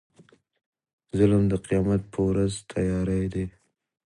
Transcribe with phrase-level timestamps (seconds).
[1.17, 3.45] ظلم د قيامت په ورځ تيارې دي